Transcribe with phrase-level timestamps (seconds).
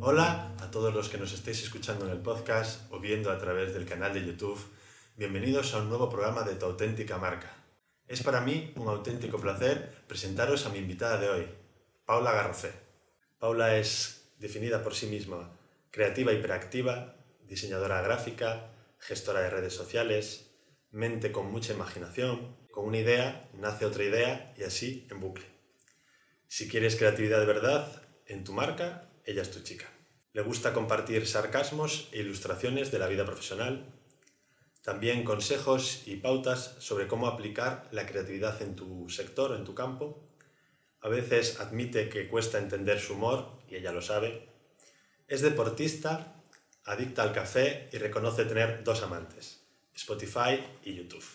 [0.00, 3.74] Hola a todos los que nos estéis escuchando en el podcast o viendo a través
[3.74, 4.58] del canal de YouTube.
[5.16, 7.52] Bienvenidos a un nuevo programa de Tu auténtica marca.
[8.06, 11.46] Es para mí un auténtico placer presentaros a mi invitada de hoy,
[12.06, 12.70] Paula Garrofé.
[13.40, 15.58] Paula es definida por sí misma
[15.90, 18.70] creativa hiperactiva, diseñadora gráfica,
[19.00, 20.52] gestora de redes sociales,
[20.92, 25.46] mente con mucha imaginación, con una idea nace otra idea y así en bucle.
[26.46, 29.84] Si quieres creatividad de verdad en tu marca, ella es tu chica.
[30.32, 33.84] Le gusta compartir sarcasmos e ilustraciones de la vida profesional,
[34.82, 40.26] también consejos y pautas sobre cómo aplicar la creatividad en tu sector, en tu campo.
[41.02, 44.48] A veces admite que cuesta entender su humor, y ella lo sabe.
[45.26, 46.42] Es deportista,
[46.84, 49.62] adicta al café y reconoce tener dos amantes,
[49.94, 51.26] Spotify y YouTube.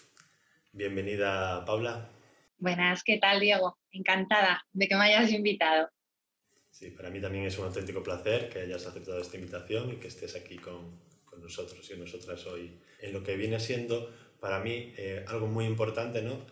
[0.72, 2.10] Bienvenida, Paula.
[2.58, 3.78] Buenas, ¿qué tal, Diego?
[3.92, 5.92] Encantada de que me hayas invitado.
[6.74, 10.08] Sí, para mí también es un auténtico placer que hayas aceptado esta invitación y que
[10.08, 14.92] estés aquí con, con nosotros y nosotras hoy en lo que viene siendo para mí
[14.98, 16.44] eh, algo muy importante, ¿no?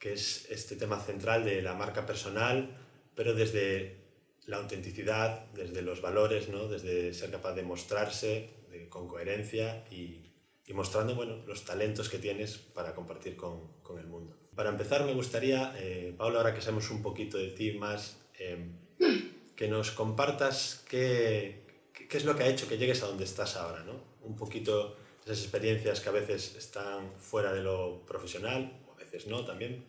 [0.00, 2.76] Que es este tema central de la marca personal,
[3.14, 3.96] pero desde
[4.46, 6.66] la autenticidad, desde los valores, ¿no?
[6.66, 8.50] Desde ser capaz de mostrarse
[8.88, 10.32] con coherencia y,
[10.66, 14.36] y mostrando bueno, los talentos que tienes para compartir con, con el mundo.
[14.56, 18.58] Para empezar, me gustaría, eh, Paula, ahora que sabemos un poquito de ti más, eh,
[19.56, 23.56] que nos compartas qué, qué, es lo que ha hecho que llegues a donde estás
[23.56, 24.00] ahora, ¿no?
[24.22, 29.26] Un poquito esas experiencias que a veces están fuera de lo profesional, o a veces
[29.26, 29.84] no también,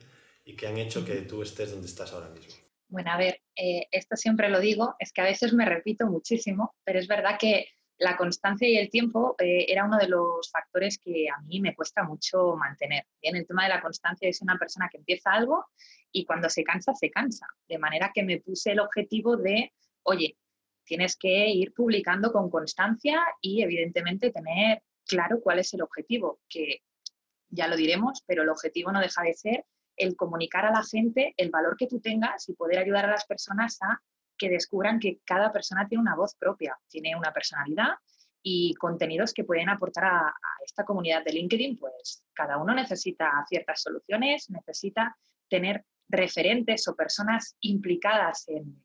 [0.45, 2.53] y que han hecho que tú estés donde estás ahora mismo.
[2.87, 6.75] Bueno, a ver, eh, esto siempre lo digo, es que a veces me repito muchísimo,
[6.83, 10.97] pero es verdad que la constancia y el tiempo eh, era uno de los factores
[10.97, 13.05] que a mí me cuesta mucho mantener.
[13.21, 15.65] Bien, el tema de la constancia es una persona que empieza algo
[16.11, 17.47] y cuando se cansa, se cansa.
[17.67, 19.73] De manera que me puse el objetivo de,
[20.03, 20.37] oye,
[20.83, 26.81] tienes que ir publicando con constancia y evidentemente tener claro cuál es el objetivo, que
[27.49, 29.65] ya lo diremos, pero el objetivo no deja de ser
[29.97, 33.25] el comunicar a la gente el valor que tú tengas y poder ayudar a las
[33.25, 34.01] personas a
[34.37, 37.93] que descubran que cada persona tiene una voz propia, tiene una personalidad
[38.47, 43.81] y contenidos que pueden aportar a, esta comunidad de LinkedIn, pues cada uno necesita ciertas
[43.81, 45.17] soluciones, necesita
[45.49, 48.83] tener referentes o personas implicadas en,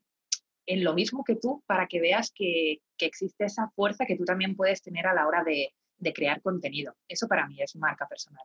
[0.83, 4.83] lo mismo que tú para que veas que, existe esa fuerza que tú también puedes
[4.83, 6.95] tener a la hora de, de crear contenido.
[7.09, 8.45] Eso para mí es marca personal.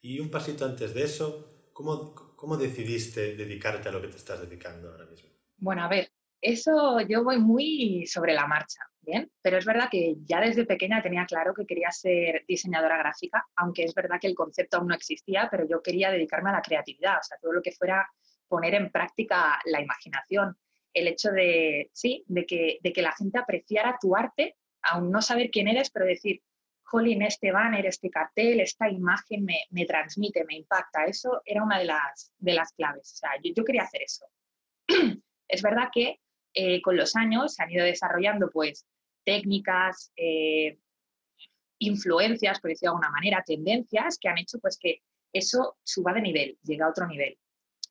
[0.00, 4.40] Y un pasito antes de eso, ¿cómo, ¿cómo decidiste dedicarte a lo que te estás
[4.40, 5.37] dedicando ahora mismo?
[5.58, 6.10] Bueno, a ver,
[6.40, 9.30] eso yo voy muy sobre la marcha, ¿bien?
[9.42, 13.84] Pero es verdad que ya desde pequeña tenía claro que quería ser diseñadora gráfica, aunque
[13.84, 17.18] es verdad que el concepto aún no existía, pero yo quería dedicarme a la creatividad,
[17.18, 18.08] o sea, todo lo que fuera
[18.46, 20.56] poner en práctica la imaginación,
[20.94, 25.20] el hecho de, sí, de que, de que la gente apreciara tu arte, aún no
[25.20, 26.40] saber quién eres, pero decir,
[26.84, 31.04] jolín, este banner, este cartel, esta imagen me, me transmite, me impacta.
[31.04, 33.12] Eso era una de las, de las claves.
[33.12, 34.24] O sea, yo, yo quería hacer eso.
[35.48, 36.20] es verdad que
[36.54, 38.86] eh, con los años se han ido desarrollando pues
[39.24, 40.78] técnicas, eh,
[41.78, 46.22] influencias, por decirlo de alguna manera, tendencias que han hecho pues que eso suba de
[46.22, 47.38] nivel, llega a otro nivel,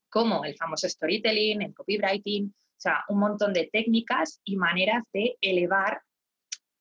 [0.09, 5.37] como el famoso storytelling, el copywriting, o sea, un montón de técnicas y maneras de
[5.41, 6.01] elevar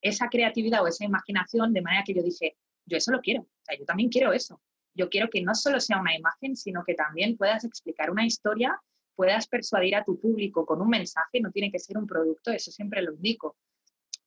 [0.00, 3.64] esa creatividad o esa imaginación de manera que yo dije, yo eso lo quiero, o
[3.64, 4.60] sea, yo también quiero eso.
[4.94, 8.80] Yo quiero que no solo sea una imagen, sino que también puedas explicar una historia
[9.16, 12.70] puedas persuadir a tu público con un mensaje, no tiene que ser un producto, eso
[12.70, 13.56] siempre lo indico.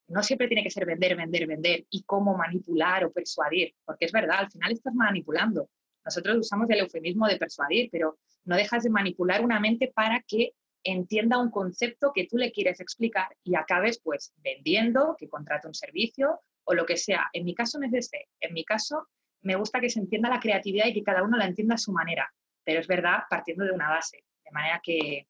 [0.07, 4.11] No siempre tiene que ser vender, vender, vender y cómo manipular o persuadir, porque es
[4.11, 5.69] verdad, al final estás manipulando.
[6.03, 10.53] Nosotros usamos el eufemismo de persuadir, pero no dejas de manipular una mente para que
[10.83, 15.75] entienda un concepto que tú le quieres explicar y acabes pues vendiendo, que contrate un
[15.75, 17.29] servicio o lo que sea.
[17.33, 18.28] En mi caso no es ese.
[18.39, 19.07] En mi caso
[19.41, 21.91] me gusta que se entienda la creatividad y que cada uno la entienda a su
[21.91, 22.31] manera,
[22.64, 24.23] pero es verdad partiendo de una base.
[24.49, 25.28] De manera que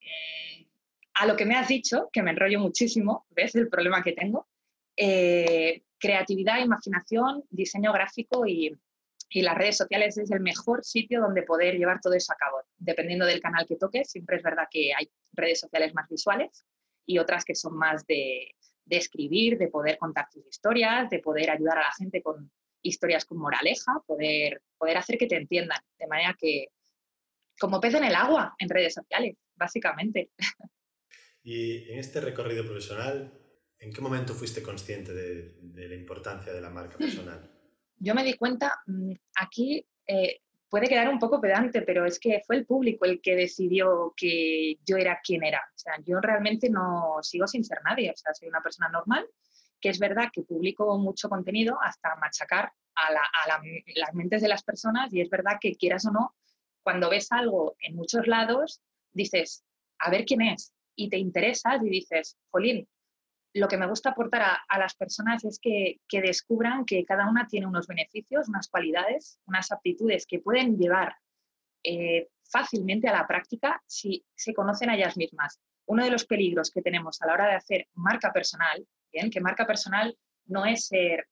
[0.00, 0.66] eh,
[1.14, 4.48] a lo que me has dicho, que me enrollo muchísimo, ¿ves el problema que tengo?
[4.96, 8.76] Eh, creatividad, imaginación, diseño gráfico y,
[9.30, 12.58] y, las redes sociales es el mejor sitio donde poder llevar todo eso a cabo.
[12.76, 16.66] Dependiendo del canal que toques, siempre es verdad que hay redes sociales más visuales
[17.06, 18.54] y otras que son más de,
[18.84, 22.50] de escribir, de poder contar tus historias, de poder ayudar a la gente con
[22.82, 25.78] historias con moraleja, poder, poder hacer que te entiendan.
[25.98, 26.68] De manera que
[27.58, 30.30] como pez en el agua en redes sociales, básicamente.
[31.46, 33.38] Y en este recorrido profesional,
[33.78, 37.50] ¿en qué momento fuiste consciente de, de la importancia de la marca personal?
[37.98, 42.42] Yo me di cuenta, mm, aquí eh, puede quedar un poco pedante, pero es que
[42.46, 45.60] fue el público el que decidió que yo era quien era.
[45.72, 49.24] O sea, yo realmente no sigo sin ser nadie, o sea, soy una persona normal,
[49.80, 53.12] que es verdad que publico mucho contenido hasta machacar a,
[53.94, 56.34] las mentes de las personas y es verdad que quieras o no,
[56.84, 58.80] cuando ves algo en muchos lados,
[59.12, 59.64] dices,
[59.98, 62.86] a ver quién es, y te interesas y dices, Jolín,
[63.54, 67.66] lo que me gusta aportar a, las personas es que, descubran que cada una tiene
[67.66, 71.16] unos beneficios, unas cualidades, unas aptitudes que pueden llevar
[71.84, 75.60] eh, fácilmente a la práctica si se conocen a ellas mismas.
[75.86, 79.30] Uno de los peligros que tenemos a la hora de hacer marca personal, ¿bien?
[79.30, 80.16] que marca personal
[80.46, 81.28] no es ser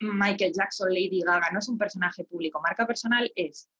[0.00, 2.60] Michael Jackson, Lady Gaga, no es un personaje público.
[2.60, 3.70] Marca personal es,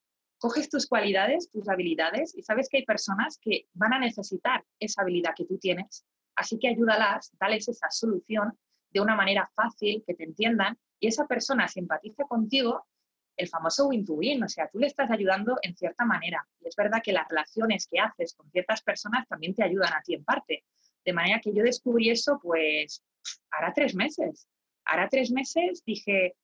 [0.45, 5.01] coges tus cualidades, tus habilidades y sabes que hay personas que van a necesitar esa
[5.01, 6.05] habilidad que tú tienes
[6.35, 8.57] Así que ayúdalas, dales esa solución
[8.91, 12.85] de una manera fácil, que te entiendan y esa persona simpatice contigo,
[13.37, 16.47] el famoso win-to-win, o sea, tú le estás ayudando en cierta manera.
[16.61, 20.01] Y es verdad que las relaciones que haces con ciertas personas también te ayudan a
[20.01, 20.63] ti en parte.
[21.03, 23.03] De manera que yo descubrí eso, pues,
[23.51, 24.47] hará tres meses.
[24.85, 26.35] Hará tres meses dije,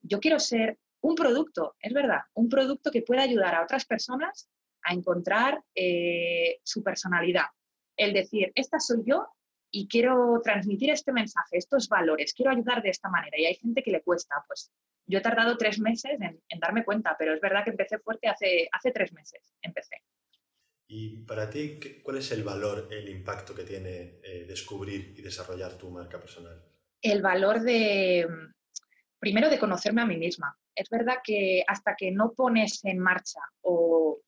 [0.00, 4.48] yo quiero ser un producto, es verdad, un producto que pueda ayudar a otras personas
[4.84, 7.46] a encontrar eh, su personalidad,
[7.96, 9.26] el decir, esta soy yo
[9.70, 13.38] y quiero transmitir este mensaje, estos valores, quiero ayudar de esta manera.
[13.38, 14.70] Y hay gente que le cuesta, pues
[15.06, 18.68] yo he tardado tres meses en, darme cuenta, pero es verdad que empecé fuerte hace,
[18.72, 20.02] hace tres meses, empecé.
[20.86, 25.78] ¿Y para ti cuál es el valor, el impacto que tiene eh, descubrir y desarrollar
[25.78, 26.62] tu marca personal?
[27.00, 28.28] El valor de,
[29.22, 30.58] primero, de conocerme a mí misma.
[30.74, 34.18] Es verdad que hasta que no pones en marcha o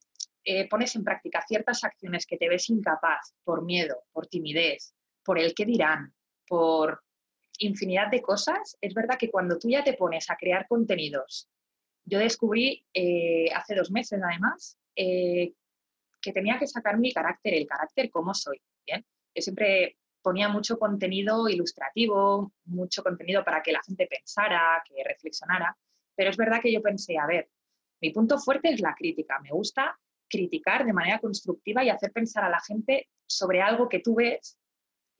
[0.44, 4.94] eh, pones en práctica ciertas acciones que te ves incapaz por miedo, por timidez,
[5.25, 6.14] por el que dirán,
[6.46, 7.02] por
[7.58, 11.49] infinidad de cosas, es verdad que cuando tú ya te pones a crear contenidos,
[12.05, 15.55] yo descubrí eh, hace dos meses además eh,
[16.23, 18.62] que tenía que sacar mi carácter, el carácter como soy.
[18.87, 19.05] ¿bien?
[19.35, 25.76] Yo siempre ponía mucho contenido ilustrativo, mucho contenido para que la gente pensara, que reflexionara,
[26.16, 27.50] pero es verdad que yo pensé, a ver,
[28.00, 32.42] mi punto fuerte es la crítica, me gusta criticar de manera constructiva y hacer pensar
[32.42, 34.58] a la gente sobre algo que tú ves,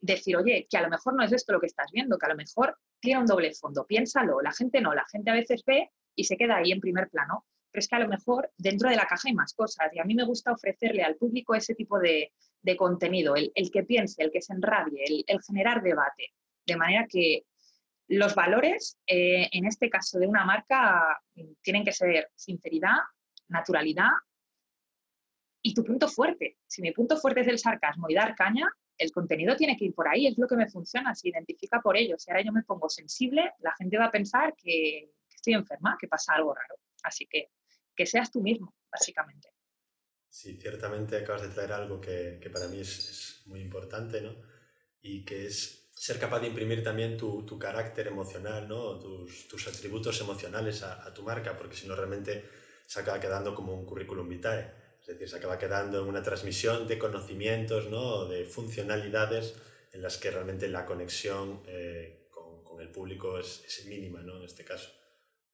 [0.01, 2.31] decir, oye, que a lo mejor no es esto lo que estás viendo, que a
[2.31, 5.91] lo mejor tiene un doble fondo, piénsalo, la gente no, la gente a veces ve
[6.17, 8.97] y se queda ahí en primer plano, pero es que a lo mejor dentro de
[8.97, 11.99] la caja hay más cosas y a mí me gusta ofrecerle al público ese tipo
[11.99, 12.33] de,
[12.77, 16.33] contenido, el, que piense, el que se enrabie, el, generar debate,
[16.67, 17.45] de manera que
[18.09, 21.21] los valores, eh, en este caso de una marca,
[21.63, 22.97] tienen que ser sinceridad,
[23.49, 24.11] naturalidad
[25.63, 26.59] y tu punto fuerte.
[26.67, 29.95] Si mi punto fuerte es el sarcasmo y dar caña, el contenido tiene que ir
[29.95, 32.17] por ahí, es lo que me funciona, se identifica por ello.
[32.19, 36.09] Si ahora yo me pongo sensible, la gente va a pensar que, estoy enferma, que
[36.09, 36.77] pasa algo raro.
[37.03, 37.49] Así que
[37.97, 39.54] que seas tú mismo, básicamente.
[40.35, 44.35] Sí, ciertamente acabas de traer algo que, para mí es, muy importante, ¿no?
[45.01, 48.99] Y que es ser capaz de imprimir también tu, carácter emocional, ¿no?
[48.99, 52.45] Tus, tus atributos emocionales a, a, tu marca, porque si no realmente
[52.85, 54.73] se acaba quedando como un currículum vitae.
[55.01, 58.27] Es decir, se acaba quedando en una transmisión de conocimientos, ¿no?
[58.27, 59.55] de funcionalidades
[59.93, 64.39] en las que realmente la conexión eh, con, con, el público es, es, mínima, ¿no?
[64.39, 64.91] en este caso.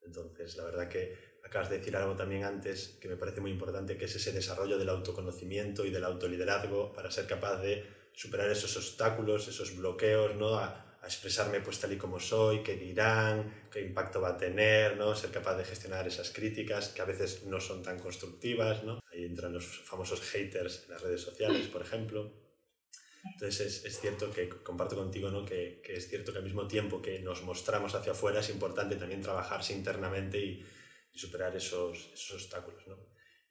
[0.01, 3.97] Entonces, la verdad que acabas de decir algo también antes que me parece muy importante,
[3.97, 8.77] que es ese desarrollo del autoconocimiento y del autoliderazgo para ser capaz de superar esos
[8.77, 10.55] obstáculos, esos bloqueos, ¿no?
[10.55, 14.95] A, a expresarme pues tal y como soy, qué dirán, qué impacto va a tener,
[14.95, 15.13] ¿no?
[15.13, 18.85] ser capaz de gestionar esas críticas que a veces no son tan constructivas.
[18.85, 19.01] ¿no?
[19.11, 22.31] Ahí entran los famosos haters en las redes sociales, por ejemplo.
[23.33, 25.43] Entonces es, cierto que comparto contigo ¿no?
[25.43, 28.95] que, que, es cierto que al mismo tiempo que nos mostramos hacia afuera es importante
[28.95, 30.63] también trabajarse internamente y,
[31.13, 32.87] y superar esos, esos obstáculos.
[32.87, 32.97] ¿no?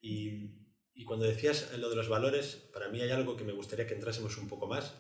[0.01, 0.61] Y,
[0.95, 3.95] y cuando decías lo de los valores, para mí hay algo que me gustaría que
[3.95, 4.95] entrásemos un poco más,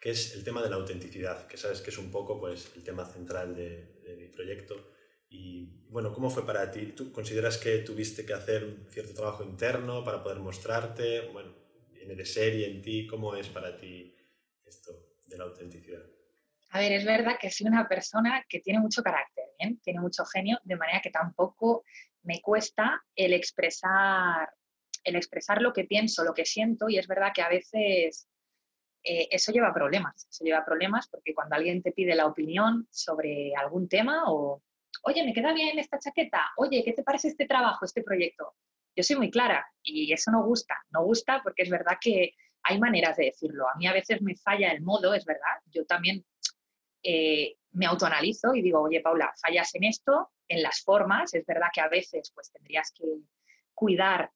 [0.00, 2.84] que es el tema de la autenticidad, que sabes que es un poco pues, el
[2.84, 4.92] tema central de, mi proyecto.
[5.28, 6.92] Y bueno, ¿cómo fue para ti?
[6.92, 11.28] ¿Tú consideras que tuviste que hacer un cierto trabajo interno para poder mostrarte?
[11.28, 11.54] Bueno,
[11.90, 13.06] viene de serie en ti.
[13.06, 14.14] ¿Cómo es para ti
[14.64, 14.92] esto
[15.26, 16.02] de la autenticidad?
[16.70, 19.37] A ver, es verdad que soy una persona que tiene mucho carácter,
[19.82, 21.84] tiene mucho genio, de manera que tampoco
[22.22, 24.48] me cuesta el expresar,
[25.04, 28.28] el expresar lo que pienso, lo que siento, y es verdad que a veces
[29.04, 30.26] eh, eso lleva problemas.
[30.30, 34.62] Eso lleva problemas porque cuando alguien te pide la opinión sobre algún tema o,
[35.04, 38.54] oye, me queda bien esta chaqueta, oye, ¿qué te parece este trabajo, este proyecto?
[38.96, 40.74] Yo soy muy clara y eso no gusta.
[40.90, 42.34] No gusta porque es verdad que
[42.64, 43.68] hay maneras de decirlo.
[43.68, 45.62] A mí a veces me falla el modo, es verdad.
[45.66, 46.24] Yo también
[47.02, 51.34] eh, me autoanalizo y digo, oye, Paula, fallas en esto, en las formas.
[51.34, 53.04] Es verdad que a veces pues tendrías que
[53.74, 54.30] cuidar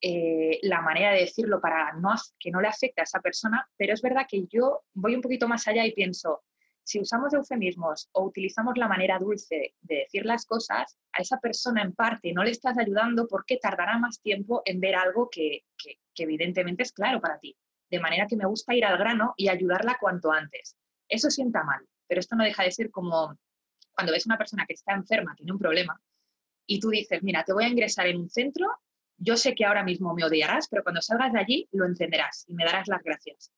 [0.00, 3.94] eh, la manera de decirlo para no, que no le afecte a esa persona, pero
[3.94, 6.42] es verdad que yo voy un poquito más allá y pienso,
[6.82, 11.82] si usamos eufemismos o utilizamos la manera dulce de decir las cosas, a esa persona
[11.82, 15.64] en parte no le estás ayudando porque tardará más tiempo en ver algo que,
[16.16, 17.56] evidentemente es claro para ti.
[17.90, 20.76] De manera que me gusta ir al grano y ayudarla cuanto antes.
[21.08, 23.36] Eso sienta mal, pero esto no deja de ser como
[23.92, 26.00] cuando ves una persona que está enferma, tiene un problema,
[26.66, 28.66] y tú dices, mira, te voy a ingresar en un centro,
[29.16, 32.54] yo sé que ahora mismo me odiarás, pero cuando salgas de allí lo encenderás y
[32.54, 33.52] me darás las gracias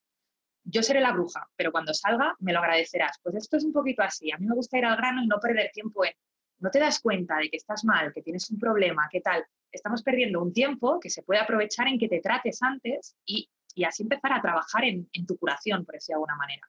[0.68, 3.18] yo seré la bruja, pero cuando salga me lo agradecerás.
[3.22, 4.32] Pues esto es un poquito así.
[4.32, 6.12] A mí me gusta ir al grano y no perder tiempo en,
[6.58, 9.44] no te das cuenta de que estás mal, que tienes un problema, qué tal.
[9.70, 13.48] Estamos perdiendo un tiempo que se puede aprovechar en que te trates antes y,
[13.86, 16.62] así empezar a trabajar en, tu curación, por decirlo de alguna manera.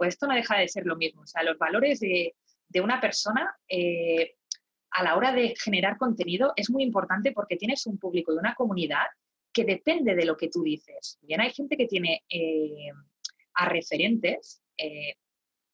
[0.00, 1.20] Pues esto no deja de ser lo mismo.
[1.20, 2.34] O sea, los valores de,
[2.82, 4.36] una persona eh,
[4.92, 8.54] a la hora de generar contenido es muy importante porque tienes un público y una
[8.54, 9.04] comunidad
[9.52, 11.18] que depende de lo que tú dices.
[11.20, 12.90] Bien, hay gente que tiene eh,
[13.52, 15.16] a referentes eh,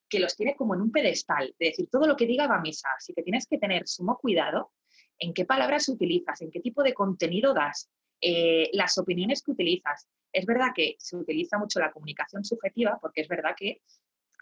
[0.09, 2.62] que los tiene como en un pedestal, de decir, todo lo que diga va a
[2.62, 4.73] misa, así que tienes que tener sumo cuidado
[5.21, 7.88] en qué palabras utilizas, en qué tipo de contenido das,
[8.73, 10.09] las opiniones que utilizas.
[10.33, 13.83] Es verdad que se utiliza mucho la comunicación subjetiva, porque es verdad que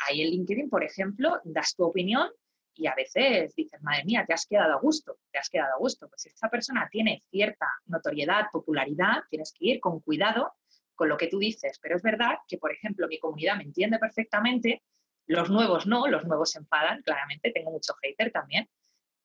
[0.07, 2.31] ahí en LinkedIn, por ejemplo, das tu opinión
[2.77, 5.79] y a veces dices, madre mía, te has quedado a gusto, te has quedado a
[5.79, 6.09] gusto.
[6.09, 10.55] Pues si esta persona tiene cierta notoriedad, popularidad, tienes que ir con cuidado
[10.95, 13.99] con lo que tú dices, pero es verdad que, por ejemplo, mi comunidad me entiende
[13.99, 14.83] perfectamente,
[15.27, 18.69] los nuevos no, los nuevos se enfadan, claramente, tengo mucho hater también,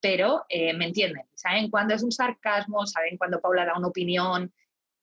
[0.00, 4.52] pero eh, me entienden, saben cuándo es un sarcasmo, saben cuándo Paula da una opinión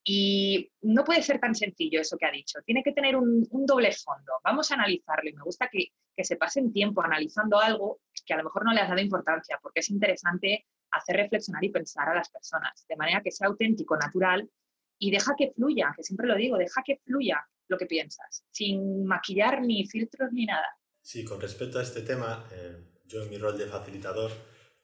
[0.10, 3.92] y no puede ser tan sencillo eso que ha dicho, tiene que tener un, doble
[3.92, 8.34] fondo, vamos a analizarlo y me gusta que, que se pasen tiempo analizando algo que
[8.34, 12.08] a lo mejor no le has dado importancia porque es interesante hacer reflexionar y pensar
[12.08, 14.50] a las personas, de manera que sea auténtico, natural
[14.98, 19.06] y deja que fluya, que siempre lo digo, deja que fluya lo que piensas, sin
[19.06, 20.68] maquillar ni filtros ni nada.
[21.02, 24.32] Sí, con respecto a este tema, eh, yo en mi rol de facilitador,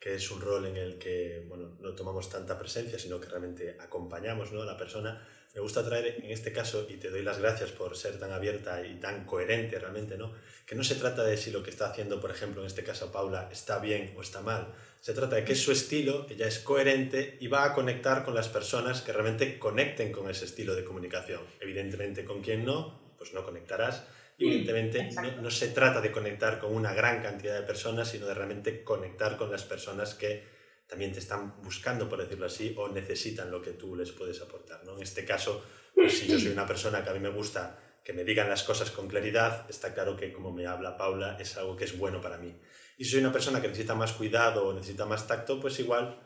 [0.04, 3.78] que es un rol en el que bueno, no tomamos tanta presencia, sino que realmente
[3.80, 4.62] acompañamos ¿no?
[4.62, 7.96] a la persona, me gusta traer en este caso, y te doy las gracias por
[7.96, 10.34] ser tan abierta y tan coherente realmente, ¿no?
[10.66, 13.14] que no se trata de si lo que está haciendo, por ejemplo, en este caso
[13.14, 16.60] Paula, está bien o está mal, se trata de que es su estilo, ella es
[16.60, 20.84] coherente y va a conectar con las personas que realmente conecten con ese estilo de
[20.84, 21.40] comunicación.
[21.62, 24.04] Evidentemente, con quien no, pues no conectarás.
[24.38, 25.10] Evidentemente,
[25.42, 29.38] no, se trata de conectar con una gran cantidad de personas, sino de realmente conectar
[29.38, 30.44] con las personas que
[30.88, 34.84] también te están buscando, por decirlo así, o necesitan lo que tú les puedes aportar.
[34.84, 34.98] ¿no?
[34.98, 35.64] En este caso,
[35.94, 38.64] pues si yo soy una persona que a mí me gusta que me digan las
[38.64, 42.20] cosas con claridad, está claro que como me habla Paula es algo que es bueno
[42.20, 42.54] para mí.
[42.98, 46.20] Y si soy una persona que necesita más cuidado o necesita más tacto, pues igual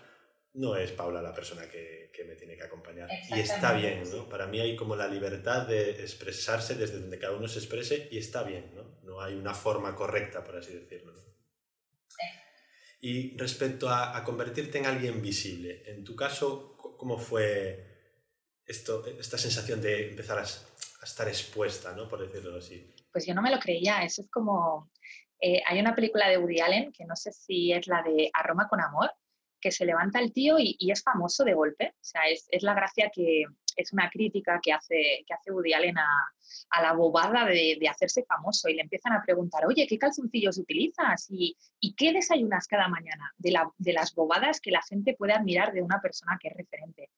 [0.53, 3.09] no es Paula la persona que, que me tiene que acompañar.
[3.29, 4.27] Y está bien, ¿no?
[4.27, 8.17] Para mí hay como la libertad de expresarse desde donde cada uno se exprese y
[8.17, 8.99] está bien, ¿no?
[9.03, 11.13] No hay una forma correcta, por así decirlo.
[12.99, 17.85] Y respecto a, a, convertirte en alguien visible, en tu caso, ¿cómo fue
[18.65, 22.07] esto, esta sensación de empezar a, a estar expuesta, ¿no?
[22.07, 22.93] por decirlo así?
[23.11, 24.91] Pues yo no me lo creía, eso es como
[25.39, 28.43] eh, hay una película de Woody Allen, que no sé si es la de A
[28.43, 29.11] Roma con Amor,
[29.59, 31.93] que se levanta el tío y, es famoso de golpe.
[31.95, 33.45] O sea, es, la gracia que
[33.75, 38.69] es una crítica que hace, que hace Woody Allen a, la bobada de, hacerse famoso
[38.69, 41.27] y le empiezan a preguntar, oye, ¿qué calzoncillos utilizas?
[41.29, 41.55] ¿Y,
[41.95, 43.33] qué desayunas cada mañana?
[43.37, 47.09] De, las bobadas que la gente puede admirar de una persona que es referente.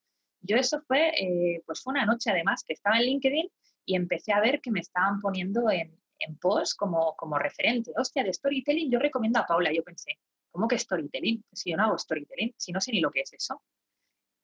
[0.41, 3.49] Yo eso fue, eh, pues fue una noche además que estaba en LinkedIn
[3.85, 7.91] y empecé a ver que me estaban poniendo en, en post como, como referente.
[7.97, 9.71] Hostia, de storytelling yo recomiendo a Paula.
[9.73, 10.17] Yo pensé,
[10.51, 11.43] ¿cómo que storytelling?
[11.51, 13.61] Si yo no hago storytelling, si no sé ni lo que es eso.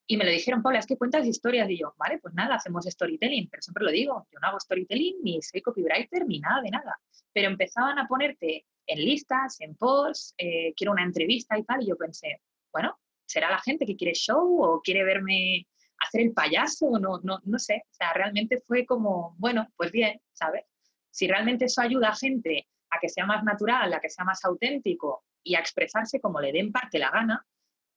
[0.08, 1.70] Y me lo dijeron, Paula, es que cuentas historias.
[1.70, 3.50] Y yo, vale, pues nada, hacemos storytelling.
[3.50, 7.00] Pero siempre lo digo, yo no hago storytelling, ni soy copywriter, ni nada de nada.
[7.34, 11.82] Pero empezaban a ponerte en listas, en posts, eh, quiero una entrevista y tal.
[11.82, 15.68] Y yo pensé, bueno, ¿será la gente que quiere show o quiere verme
[16.00, 17.00] hacer el payaso?
[17.00, 17.84] No, no, no sé.
[17.90, 20.66] O sea, realmente fue como, bueno, pues bien, ¿sabes?
[21.10, 24.46] Si realmente eso ayuda a gente a que sea más natural, a que sea más
[24.46, 27.46] auténtico y a expresarse como le den parte la gana,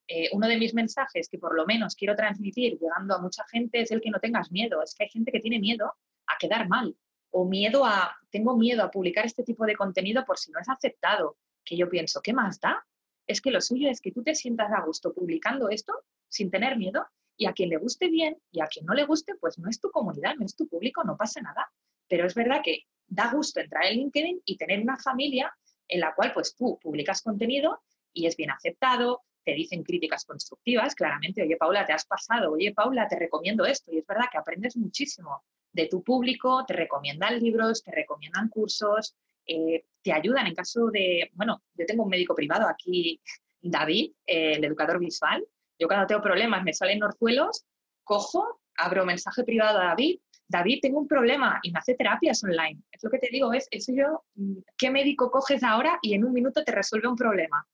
[0.07, 3.81] eh, uno de mis mensajes que por lo menos quiero transmitir llegando a mucha gente
[3.81, 4.83] es el que no tengas miedo.
[4.83, 5.93] Es que hay gente que tiene miedo
[6.26, 6.95] a quedar mal
[7.31, 10.69] o miedo a, tengo miedo a publicar este tipo de contenido por si no es
[10.69, 11.37] aceptado.
[11.64, 12.87] Que yo pienso, ¿qué más da?
[13.26, 15.93] Es que lo suyo es que tú te sientas a gusto publicando esto
[16.28, 19.35] sin tener miedo y a quien le guste bien y a quien no le guste,
[19.37, 21.71] pues no es tu comunidad, no es tu público, no pasa nada.
[22.09, 25.55] Pero es verdad que da gusto entrar en LinkedIn y tener una familia
[25.88, 27.80] en la cual pues tú publicas contenido
[28.12, 32.75] y es bien aceptado, te dicen críticas constructivas, claramente, oye Paula, te has pasado, oye
[32.75, 33.92] Paula, te recomiendo esto.
[33.92, 35.42] Y es verdad que aprendes muchísimo
[35.73, 39.16] de tu público, te recomiendan libros, te recomiendan cursos,
[39.47, 43.21] eh, te ayudan en caso de, bueno, yo tengo un médico privado aquí,
[43.61, 45.45] David, eh, el educador visual.
[45.78, 47.64] Yo cuando tengo problemas, me salen orzuelos,
[48.04, 52.83] cojo, abro mensaje privado a David, David, tengo un problema y me hace terapias online.
[52.90, 56.25] Es lo que te digo, es eso yo, mm, ¿qué médico coges ahora y en
[56.25, 57.67] un minuto te resuelve un problema?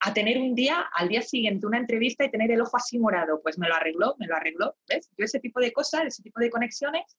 [0.00, 3.40] A tener un día, al día siguiente, una entrevista y tener el ojo así morado,
[3.42, 5.10] pues me lo arregló, me lo arregló, ¿ves?
[5.16, 7.16] Yo ese tipo de cosas, ese tipo de conexiones,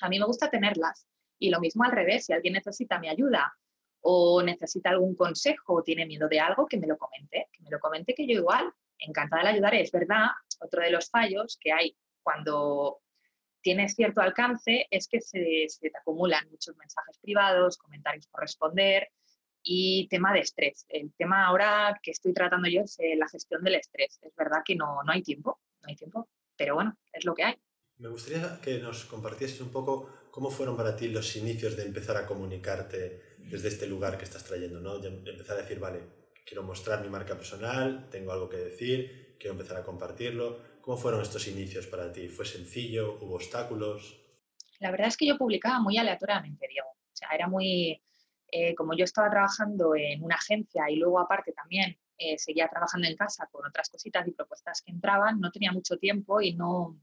[0.00, 1.06] a mí me gusta tenerlas.
[1.38, 3.54] Y lo mismo al revés, si alguien necesita mi ayuda
[4.02, 7.70] o necesita algún consejo o tiene miedo de algo, que me lo comente, que me
[7.70, 9.74] lo comente que yo igual, encantada de ayudar.
[9.74, 10.26] Es verdad,
[10.60, 13.00] otro de los fallos que hay cuando
[13.62, 19.08] tienes cierto alcance es que se, te acumulan muchos mensajes privados, comentarios por responder
[19.62, 20.86] y tema de estrés.
[20.88, 24.18] El tema ahora que estoy tratando yo es eh, la gestión del estrés.
[24.22, 27.44] Es verdad que no, no hay tiempo, no hay tiempo, pero bueno, es lo que
[27.44, 27.54] hay.
[27.98, 32.16] Me gustaría que nos compartieses un poco cómo fueron para ti los inicios de empezar
[32.16, 34.98] a comunicarte desde este lugar que estás trayendo, ¿no?
[34.98, 36.00] De empezar a decir, vale,
[36.46, 40.58] quiero mostrar mi marca personal, tengo algo que decir, quiero empezar a compartirlo.
[40.82, 42.28] ¿Cómo fueron estos inicios para ti?
[42.28, 43.18] ¿Fue sencillo?
[43.20, 44.20] ¿Hubo obstáculos?
[44.78, 46.88] La verdad es que yo publicaba muy aleatoriamente, Diego.
[46.90, 48.00] O sea, era muy...
[48.52, 53.06] Eh, como yo estaba trabajando en una agencia y luego aparte también eh, seguía trabajando
[53.06, 56.98] en casa con otras cositas y propuestas que entraban, no tenía mucho tiempo y no,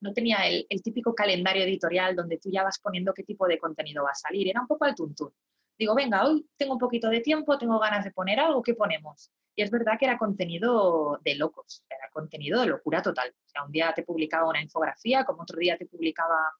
[0.00, 3.58] no tenía el, el, típico calendario editorial donde tú ya vas poniendo qué tipo de
[3.58, 4.48] contenido va a salir.
[4.48, 5.32] Era un poco al tuntún.
[5.80, 9.30] Digo, venga, hoy tengo un poquito de tiempo, tengo ganas de poner algo, ¿qué ponemos?
[9.56, 13.30] Y es verdad que era contenido de locos, era contenido de locura total.
[13.30, 16.52] O sea, un día te publicaba una infografía, como otro día te publicaba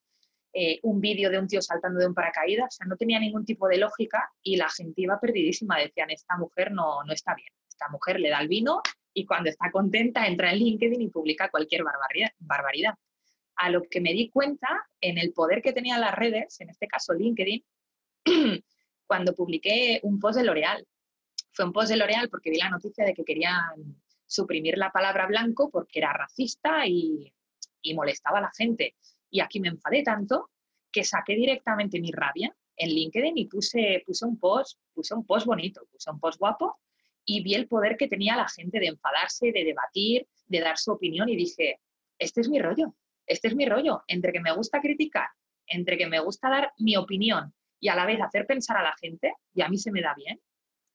[0.54, 3.44] eh, un vídeo de un tío saltando de un paracaídas, o sea, no tenía ningún
[3.44, 7.52] tipo de lógica y la gente iba perdidísima, decían, esta mujer no, no está bien,
[7.68, 8.80] esta mujer le da el vino
[9.12, 12.30] y cuando está contenta entra en LinkedIn y publica cualquier barbaridad.
[12.38, 12.94] barbaridad.
[13.56, 16.88] A lo que me di cuenta en el poder que tenían las redes, en este
[16.88, 17.62] caso LinkedIn,
[19.10, 20.86] cuando publiqué un post de L'Oreal
[21.50, 25.26] fue un post de L'Oreal porque vi la noticia de que querían suprimir la palabra
[25.26, 27.34] blanco porque era racista y,
[27.92, 28.94] molestaba a la gente.
[29.28, 30.50] Y aquí me enfadé tanto
[30.92, 35.44] que saqué directamente mi rabia en LinkedIn y puse, puse un post, puse un post
[35.44, 36.78] bonito, puse un post guapo
[37.24, 40.92] y vi el poder que tenía la gente de enfadarse, de debatir, de dar su
[40.92, 41.80] opinión y dije,
[42.16, 42.94] este es mi rollo,
[43.26, 45.30] este es mi rollo, entre que me gusta criticar,
[45.66, 48.94] entre que me gusta dar mi opinión y a la vez hacer pensar a la
[49.00, 50.40] gente, y a mí se me da bien,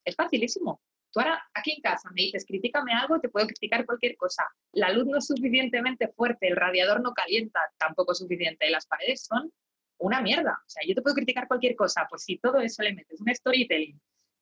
[0.06, 0.82] es facilísimo.
[1.12, 4.44] Tú ahora aquí en casa me dices, critícame algo, te puedo criticar cualquier cosa.
[4.74, 9.52] La luz no es suficientemente fuerte, el radiador no calienta tampoco suficiente, las paredes son
[9.98, 10.52] una mierda.
[10.52, 13.34] O sea, yo te puedo criticar cualquier cosa, pues si todo eso le metes un
[13.34, 14.00] storytelling,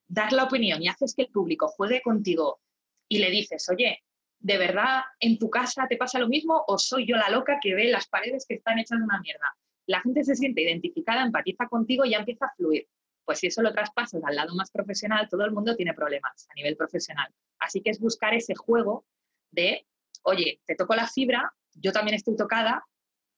[0.08, 2.60] das la opinión y haces que el público juegue contigo
[3.08, 4.04] y le dices, oye,
[4.40, 7.76] ¿de verdad en tu casa te pasa lo mismo o soy yo la loca que
[7.76, 9.56] ve las paredes que están hechas de una mierda?
[9.86, 12.88] La gente se siente identificada, empatiza contigo y ya empieza a fluir.
[13.26, 16.54] Pues si eso lo traspasas al lado más profesional, todo el mundo tiene problemas a
[16.56, 17.34] nivel profesional.
[17.60, 19.06] Así que es buscar ese juego
[19.52, 19.88] de,
[20.24, 22.86] oye, te toco la fibra, yo también estoy tocada,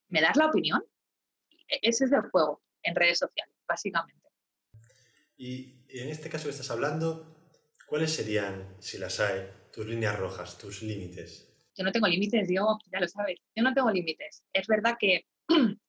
[0.09, 0.83] ¿me das la opinión?
[1.67, 4.29] E-, ese es el juego en redes sociales, básicamente.
[5.37, 7.35] Y en este caso que estás hablando,
[7.87, 11.51] ¿cuáles serían, si las hay, tus líneas rojas, tus límites?
[11.75, 13.39] Yo no tengo límites, Diego, ya lo sabes.
[13.55, 14.45] Yo no tengo límites.
[14.53, 15.25] Es verdad que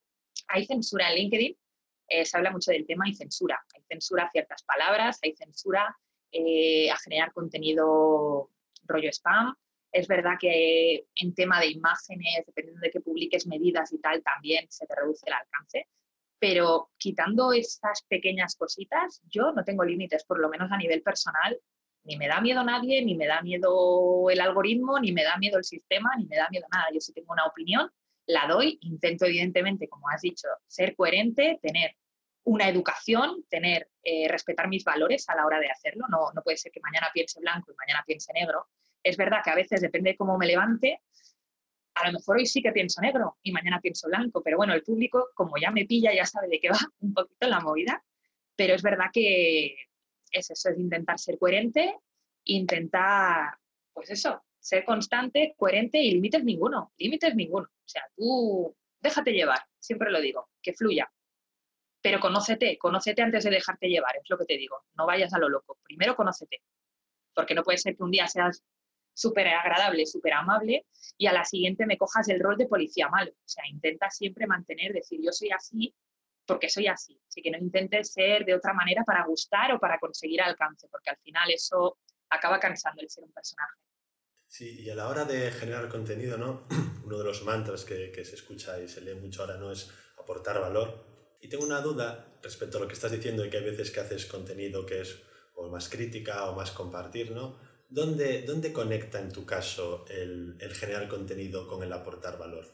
[0.49, 1.57] hay censura en LinkedIn,
[2.09, 3.61] eh, se habla mucho del tema, hay censura.
[3.75, 5.97] Hay censura a ciertas palabras, hay censura
[6.31, 8.51] eh, a generar contenido
[8.85, 9.55] rollo spam.
[9.93, 14.67] Es verdad que en tema de imágenes, dependiendo de qué publiques medidas y tal, también
[14.69, 15.89] se te reduce el alcance.
[16.39, 21.59] Pero quitando esas pequeñas cositas, yo no tengo límites, por lo menos a nivel personal.
[22.05, 25.59] Ni me da miedo nadie, ni me da miedo el algoritmo, ni me da miedo
[25.59, 26.87] el sistema, ni me da miedo nada.
[26.93, 27.91] Yo sí tengo una opinión
[28.27, 31.97] la doy, intento evidentemente, como has dicho, ser coherente, tener
[32.45, 36.07] una educación, tener, eh, respetar mis valores a la hora de hacerlo.
[36.09, 38.69] No, no puede ser que mañana piense blanco y mañana piense negro.
[39.03, 41.03] Es verdad que a veces depende de cómo me levante,
[41.97, 44.83] a lo mejor hoy sí que pienso negro y mañana pienso blanco, pero bueno, el
[44.83, 48.05] público, como ya me pilla, ya sabe de qué va un poquito la movida,
[48.55, 49.75] pero es verdad que
[50.31, 51.97] es eso, es intentar ser coherente,
[52.45, 53.59] intentar,
[53.95, 57.69] pues eso, ser constante, coherente y límites ninguno, límites ninguno.
[57.69, 61.09] O sea, tú déjate llevar, siempre lo digo, que fluya.
[62.03, 64.83] Pero conócete, conócete antes de dejarte llevar, es lo que te digo.
[64.95, 65.79] No vayas a lo loco.
[65.85, 66.63] Primero conócete.
[67.33, 68.65] Porque no puede ser que un día seas
[69.15, 70.85] súper agradable, súper amable
[71.17, 73.31] y a la siguiente me cojas el rol de policía malo.
[73.31, 75.95] O sea, intenta siempre mantener, decir yo soy así
[76.45, 77.21] porque soy así.
[77.29, 81.11] Así que no intentes ser de otra manera para gustar o para conseguir alcance, porque
[81.11, 81.99] al final eso
[82.31, 83.86] acaba cansando el ser un personaje.
[84.49, 86.67] Sí, y a la hora de generar contenido, ¿no?
[87.05, 89.91] Uno de los mantras que, que, se escucha y se lee mucho ahora no es
[90.19, 91.05] aportar valor.
[91.41, 94.01] Y tengo una duda respecto a lo que estás diciendo y que hay veces que
[94.01, 95.23] haces contenido que es
[95.55, 97.59] o más crítica o más compartir, ¿no?
[97.89, 102.67] ¿Dónde, dónde conecta en tu caso el, el generar contenido con el aportar valor?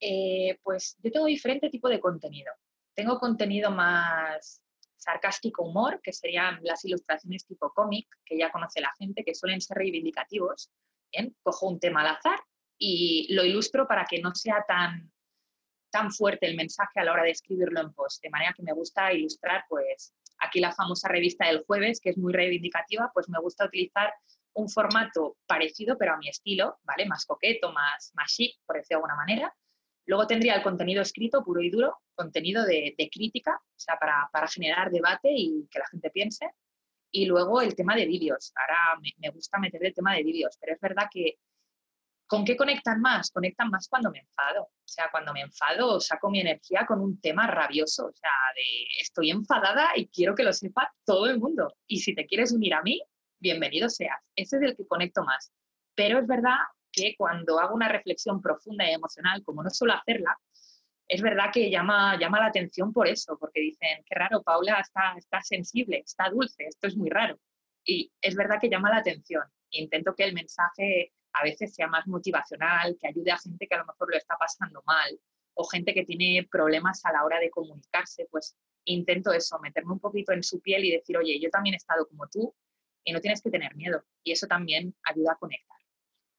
[0.00, 2.52] Eh, pues yo tengo diferente tipo de contenido.
[2.94, 4.62] Tengo contenido más
[4.96, 9.60] sarcástico humor, que serían las ilustraciones tipo cómic, que ya conoce la gente, que suelen
[9.60, 10.70] ser reivindicativos.
[11.42, 12.40] Cojo un tema al azar
[12.78, 15.12] y lo ilustro para que no sea tan,
[15.90, 18.22] tan fuerte el mensaje a la hora de escribirlo en post.
[18.22, 22.18] De manera que me gusta ilustrar, pues, aquí la famosa revista del jueves, que es
[22.18, 24.12] muy reivindicativa, pues me gusta utilizar
[24.54, 27.06] un formato parecido, pero a mi estilo, ¿vale?
[27.06, 29.54] Más coqueto, más, más chic, por decirlo de alguna manera.
[30.06, 34.48] Luego tendría el contenido escrito, puro y duro, contenido de, crítica, o sea, para, para,
[34.48, 36.50] generar debate y que la gente piense.
[37.10, 38.52] Y luego el tema de vídeos.
[38.56, 41.38] Ahora me, gusta meter el tema de vídeos, pero es verdad que
[42.26, 43.32] ¿Con qué conectan más?
[43.32, 44.62] Conectan más cuando me enfado.
[44.62, 48.06] O sea, cuando me enfado saco mi energía con un tema rabioso.
[48.06, 51.74] O sea, de estoy enfadada y quiero que lo sepa todo el mundo.
[51.88, 53.02] Y si te quieres unir a mí,
[53.40, 54.20] bienvenido seas.
[54.36, 55.52] Ese es el que conecto más.
[55.96, 56.58] Pero es verdad
[56.92, 60.38] que cuando hago una reflexión profunda y emocional, como no suelo hacerla,
[61.10, 65.14] es verdad que llama, llama la atención por eso, porque dicen, qué raro, Paula está,
[65.18, 67.36] está sensible, está dulce, esto es muy raro.
[67.84, 69.42] Y es verdad que llama la atención.
[69.70, 73.78] Intento que el mensaje a veces sea más motivacional, que ayude a gente que a
[73.78, 75.18] lo mejor lo está pasando mal
[75.54, 79.98] o gente que tiene problemas a la hora de comunicarse, pues intento eso, meterme un
[79.98, 82.54] poquito en su piel y decir, oye, yo también he estado como tú
[83.02, 84.04] y no tienes que tener miedo.
[84.22, 85.79] Y eso también ayuda a conectar.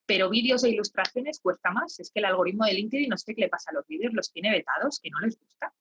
[0.06, 2.00] Pero vídeos e ilustraciones cuesta más.
[2.00, 4.32] Es que el algoritmo de LinkedIn no sé qué le pasa a los vídeos, los
[4.32, 5.74] tiene vetados, que no les gusta.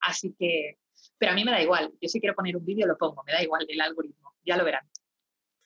[0.00, 0.78] Así que,
[1.18, 1.92] pero a mí me da igual.
[2.00, 4.64] Yo si quiero poner un vídeo lo pongo, me da igual el algoritmo, ya lo
[4.64, 4.88] verán.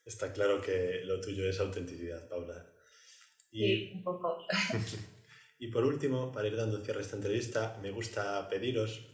[0.04, 2.66] Está claro que lo tuyo es autenticidad, Paula.
[3.50, 4.46] Y, un poco.
[5.58, 9.06] y por último, para ir dando cierre a esta entrevista, me gusta pediros,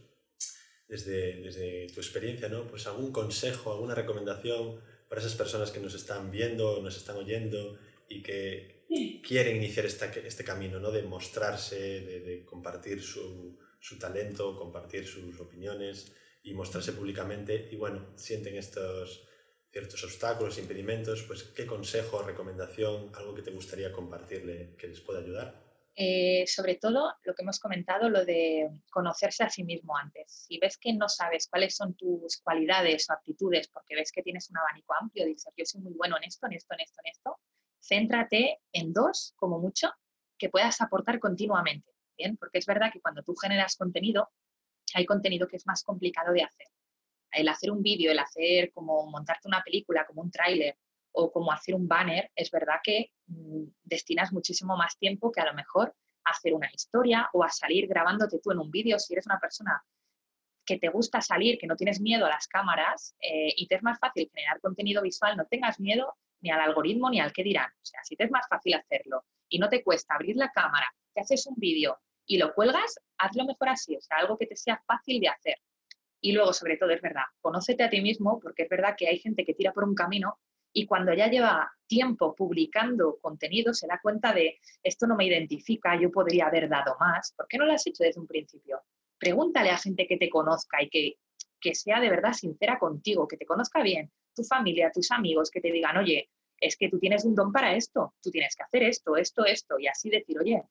[0.89, 2.67] desde, desde tu experiencia, ¿no?
[2.67, 7.79] pues algún consejo, alguna recomendación para esas personas que nos están viendo, nos están oyendo
[8.09, 8.76] y que
[9.23, 10.91] quieren iniciar este camino ¿no?
[10.91, 18.15] de mostrarse, de, compartir su, su, talento, compartir sus opiniones y mostrarse públicamente y bueno,
[18.17, 19.27] sienten estos,
[19.71, 25.21] ciertos obstáculos, impedimentos, pues ¿qué consejo, recomendación, algo que te gustaría compartirle que les pueda
[25.21, 25.67] ayudar?
[25.99, 30.45] Eh, sobre todo lo que hemos comentado, lo de conocerse a sí mismo antes.
[30.47, 34.51] Si ves que no sabes cuáles son tus cualidades o aptitudes, porque ves que tienes
[34.51, 37.11] un abanico amplio, dices, yo soy muy bueno en esto, en esto, en esto, en
[37.11, 37.41] esto,
[37.87, 39.93] céntrate en dos, como mucho,
[40.39, 41.93] que puedas aportar continuamente.
[42.17, 42.37] ¿bien?
[42.37, 44.31] Porque es verdad que cuando tú generas contenido,
[44.95, 46.67] hay contenido que es más complicado de hacer
[47.37, 50.77] el hacer un vídeo, el hacer como montarte una película, como un tráiler
[51.13, 55.47] o como hacer un banner, es verdad que mm, destinas muchísimo más tiempo que a
[55.47, 55.95] lo mejor
[56.25, 58.99] a hacer una historia o a salir grabándote tú en un vídeo.
[58.99, 59.83] Si eres una persona
[60.65, 63.83] que te gusta salir, que no tienes miedo a las cámaras eh, y te es
[63.83, 66.15] más fácil generar contenido visual, no tengas miedo
[66.47, 67.69] ni al algoritmo ni al que dirán.
[67.71, 70.87] O sea, si te es más fácil hacerlo y no te cuesta abrir la cámara,
[71.13, 74.57] te haces un vídeo y lo cuelgas, hazlo mejor así, o sea, algo que te
[74.57, 75.57] sea fácil de hacer.
[76.21, 79.19] Y luego, sobre todo, es verdad, conócete a ti mismo, porque es verdad que hay
[79.19, 80.39] gente que tira por un camino
[80.73, 85.99] y cuando ya lleva tiempo publicando contenido se da cuenta de esto no me identifica,
[86.01, 87.33] yo podría haber dado más.
[87.37, 88.83] ¿Por qué no lo has hecho desde un principio?
[89.19, 91.15] Pregúntale a gente que te conozca y que,
[91.61, 95.61] que sea de verdad sincera contigo, que te conozca bien, tu familia, tus amigos, que
[95.61, 96.29] te digan, oye,
[96.61, 99.79] es que tú tienes un don para esto, tú tienes que hacer esto, esto, esto,
[99.79, 100.63] y así decir, oye,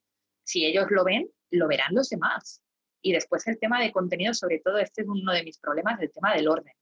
[0.43, 2.61] si ellos lo ven, lo verán los demás.
[3.01, 6.11] Y después el tema de contenido, sobre todo, este es uno de mis problemas, el
[6.11, 6.73] tema del orden.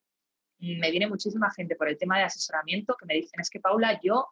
[0.60, 4.00] Me viene muchísima gente por el tema de asesoramiento que me dicen, es que Paula,
[4.02, 4.28] yo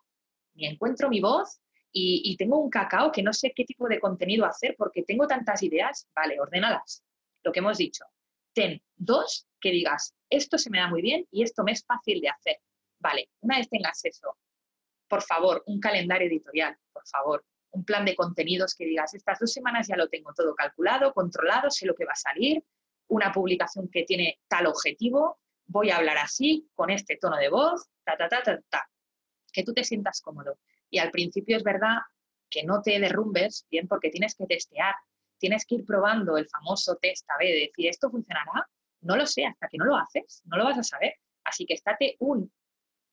[0.53, 1.59] ni encuentro mi voz
[1.91, 5.27] y, y tengo un cacao que no sé qué tipo de contenido hacer porque tengo
[5.27, 6.07] tantas ideas.
[6.15, 7.03] Vale, ordenadas.
[7.43, 8.05] Lo que hemos dicho.
[8.53, 12.21] Ten dos que digas, esto se me da muy bien y esto me es fácil
[12.21, 12.57] de hacer.
[12.99, 14.37] Vale, una vez tengas eso,
[15.11, 19.51] por favor, un calendario editorial, por favor, un plan de contenidos que digas, estas dos
[19.51, 22.63] semanas ya lo tengo todo calculado, controlado, sé lo que va a salir,
[23.09, 27.89] una publicación que tiene tal objetivo, voy a hablar así, con este tono de voz,
[28.05, 28.89] ta, ta, ta, ta, ta.
[29.51, 30.59] Que tú te sientas cómodo.
[30.89, 31.97] Y al principio es verdad
[32.49, 34.95] que no te derrumbes, bien, porque tienes que testear,
[35.37, 38.65] tienes que ir probando el famoso test A-B de decir, ¿esto funcionará?
[39.01, 41.15] No lo sé, hasta que no lo haces, no lo vas a saber.
[41.43, 42.49] Así que estate un,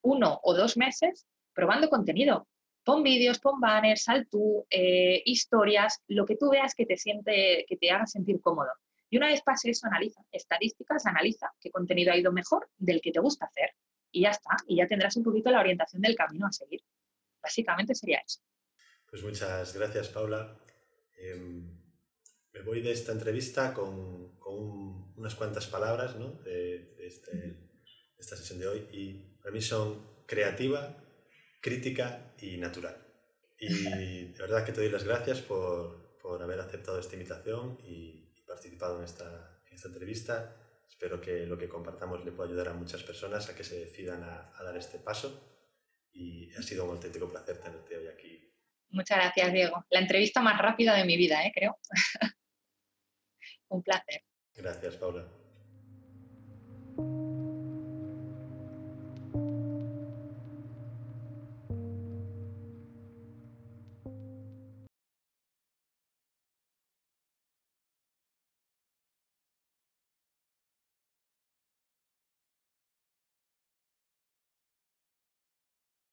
[0.03, 1.27] uno o dos meses
[1.59, 2.47] probando contenido,
[2.85, 7.67] pon vídeos, pon banners, sal tú, eh, historias, lo que tú veas que te, siente,
[7.69, 8.71] que te haga sentir cómodo.
[9.11, 13.11] Y una vez pase eso, analiza estadísticas, analiza qué contenido ha ido mejor del que
[13.11, 13.71] te gusta hacer.
[14.13, 16.81] Y ya está, y ya tendrás un poquito la orientación del camino a seguir.
[17.43, 18.39] Básicamente sería eso.
[19.11, 20.57] Pues muchas gracias, Paula.
[21.17, 21.77] Em,
[22.53, 24.39] me voy de esta entrevista con,
[25.17, 27.57] unas cuantas palabras de, este,
[28.17, 31.08] esta sesión de hoy y para mí son creativa,
[31.69, 32.97] crítica y natural.
[33.59, 36.09] Y de verdad que te doy las gracias por,
[36.41, 40.57] haber aceptado esta invitación y, participado en esta, esta, entrevista.
[40.89, 44.23] Espero que lo que compartamos le pueda ayudar a muchas personas a que se decidan
[44.23, 45.29] a, a dar este paso
[46.13, 48.51] y ha sido un auténtico placer tenerte hoy aquí.
[48.91, 49.85] Muchas gracias, Diego.
[49.91, 51.53] La entrevista más rápida de mi vida, ¿eh?
[51.55, 51.79] creo.
[53.69, 54.23] un placer.
[54.55, 55.29] Gracias, Paula.